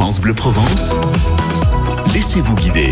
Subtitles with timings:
[0.00, 0.94] France Bleu Provence,
[2.14, 2.90] laissez-vous guider.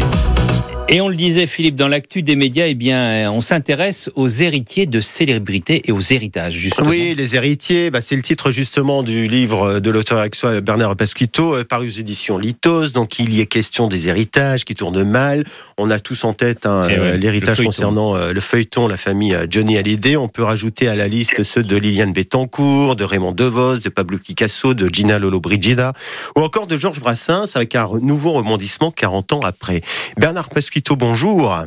[0.90, 4.87] Et on le disait, Philippe, dans l'actu des médias, eh bien, on s'intéresse aux héritiers
[4.87, 6.88] de célébrités et aux héritages, justement.
[6.88, 11.56] Oui, les héritiers, bah, c'est le titre justement du livre de l'auteur axois Bernard Pasquito,
[11.56, 12.88] euh, paru aux éditions Litos.
[12.88, 15.44] Donc, il y est question des héritages qui tournent mal.
[15.76, 18.96] On a tous en tête hein, Eh ouais, euh, l'héritage concernant euh, le feuilleton, la
[18.96, 20.16] famille euh, Johnny Hallyday.
[20.16, 24.16] On peut rajouter à la liste ceux de Liliane Bettencourt, de Raymond DeVos, de Pablo
[24.16, 25.93] Picasso, de Gina Lollobrigida,
[26.34, 29.83] ou encore de Georges Brassens, avec un nouveau rebondissement 40 ans après.
[30.16, 31.64] Bernard Pasquito, bonjour.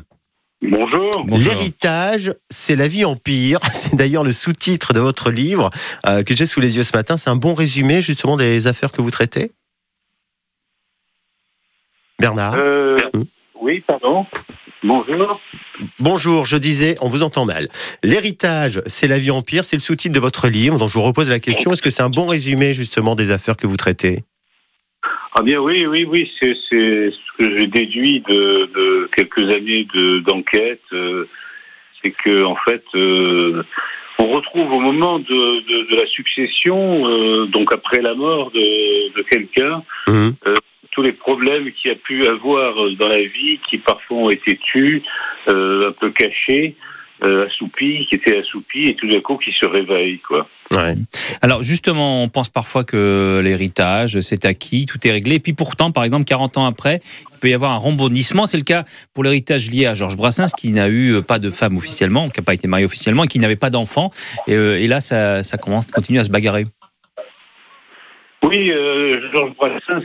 [0.64, 1.10] Bonjour.
[1.26, 1.38] Bonjour.
[1.38, 3.60] L'héritage, c'est la vie en pire.
[3.74, 5.72] C'est d'ailleurs le sous-titre de votre livre
[6.08, 7.18] euh, que j'ai sous les yeux ce matin.
[7.18, 9.52] C'est un bon résumé justement des affaires que vous traitez?
[12.20, 13.24] Bernard, Euh, Hmm?
[13.56, 14.26] oui, pardon.
[14.84, 15.40] Bonjour.
[16.00, 17.68] bonjour, je disais, on vous entend mal.
[18.04, 20.78] L'héritage, c'est la vie en pire, c'est le sous-titre de votre livre.
[20.80, 23.58] Donc je vous repose la question, est-ce que c'est un bon résumé justement des affaires
[23.58, 24.24] que vous traitez?
[25.34, 29.88] Ah bien oui, oui, oui, c'est c'est ce que j'ai déduit de, de quelques années
[29.94, 30.82] de- d'enquête.
[30.94, 31.26] euh,
[32.02, 33.64] c'est que en fait, euh,
[34.18, 39.14] on retrouve au moment de, de- de la succession, euh, donc après la mort de,
[39.16, 40.36] de quelqu'un, Mhm.
[40.92, 44.58] tous les problèmes qu'il y a pu avoir dans la vie, qui parfois ont été
[44.58, 45.02] tus,
[45.48, 46.76] euh, un peu cachés,
[47.24, 47.48] euh,
[47.80, 50.48] qui étaient assoupis, et tout d'un coup qui se réveillent, quoi.
[50.72, 50.96] Ouais.
[51.42, 55.36] Alors, justement, on pense parfois que l'héritage, c'est acquis, tout est réglé.
[55.36, 57.02] Et puis pourtant, par exemple, 40 ans après,
[57.34, 58.46] il peut y avoir un rebondissement.
[58.46, 61.52] C'est le cas pour l'héritage lié à Georges Brassens, qui n'a eu euh, pas de
[61.52, 64.12] femme officiellement, qui n'a pas été marié officiellement, et qui n'avait pas d'enfant.
[64.48, 66.66] Et, euh, et là, ça, ça commence, continue à se bagarrer.
[68.44, 70.02] Oui, euh, Georges Brassens,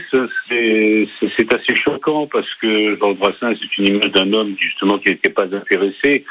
[0.47, 4.99] c'est c'est- c'est assez choquant parce que Georges Brassens est une image d'un homme justement
[4.99, 6.23] qui n'était pas intéressé,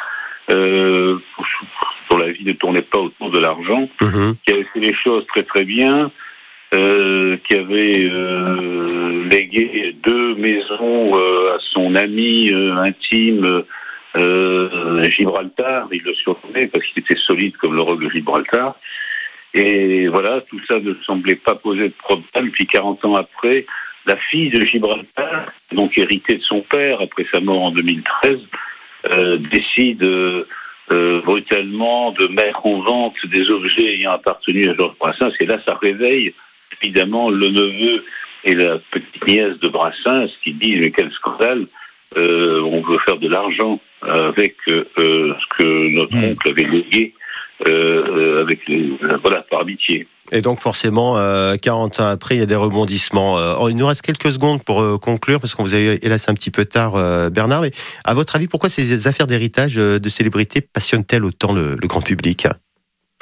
[0.51, 1.17] euh,
[2.11, 4.37] dont la vie ne tournait pas autour de l'argent, Mhm.
[4.45, 6.11] qui avait fait les choses très très bien,
[6.75, 13.63] euh, qui avait euh, légué deux maisons euh, à son ami euh, intime
[14.17, 18.75] euh, Gibraltar, il le surnommait parce qu'il était solide comme le roc de Gibraltar.
[19.55, 22.51] Et voilà, tout ça ne semblait pas poser de problème.
[22.51, 23.65] Puis 40 ans après,
[24.07, 28.37] la fille de Gibraltar, donc héritée de son père après sa mort en 2013, euh,
[29.39, 30.45] décide euh,
[30.91, 35.33] euh, brutalement de mettre en vente des objets ayant appartenu à Georges Brassens.
[35.41, 36.33] Et là, ça réveille
[36.81, 38.05] évidemment le neveu
[38.45, 41.67] et la petite nièce de Brassens qui disent mais quel scandale,
[42.17, 46.25] euh, on veut faire de l'argent avec euh, euh, ce que notre Mm.
[46.25, 47.15] oncle avait légué
[47.67, 50.07] euh, euh, avec les, euh, voilà par amitié.
[50.33, 53.39] Et donc forcément, euh, 40 ans après, il y a des rebondissements.
[53.39, 56.29] Euh, oh, il nous reste quelques secondes pour euh, conclure, parce qu'on vous avez hélas
[56.29, 56.95] un petit peu tard,
[57.31, 57.63] Bernard.
[57.63, 57.71] Mais
[58.05, 62.47] à votre avis, pourquoi ces affaires d'héritage de célébrités passionnent-elles autant le, le grand public?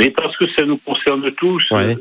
[0.00, 1.94] Mais parce que ça nous concerne tous, Ouais.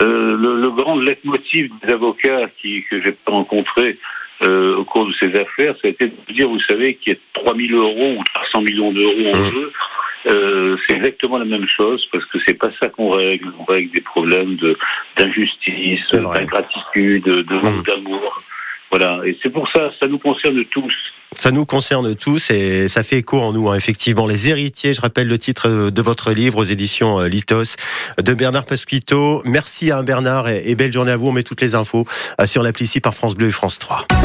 [0.00, 3.98] le, le grand leitmotiv des avocats qui, que j'ai rencontrés
[4.42, 7.18] au cours de ces affaires, ça a été de dire, vous savez, qu'il y a
[7.34, 9.52] 3 000 euros ou 300 millions d'euros en Mhm.
[9.52, 9.72] jeu.
[10.26, 13.52] Euh, c'est exactement la même chose parce que c'est pas ça qu'on règle.
[13.58, 14.76] On règle des problèmes de
[15.16, 18.42] d'injustice, d'ingratitude, de manque d'amour.
[18.90, 19.20] Voilà.
[19.24, 20.94] Et c'est pour ça, ça nous concerne tous.
[21.38, 24.26] Ça nous concerne tous et ça fait écho en nous, hein, effectivement.
[24.26, 27.76] Les héritiers, je rappelle le titre euh, de votre livre aux éditions euh, Litos
[28.22, 29.42] de Bernard Pasquito.
[29.44, 31.28] Merci à Bernard et, belle journée à vous.
[31.28, 32.06] On met toutes les infos
[32.44, 34.06] sur l'appli ici par France Bleu et France 3.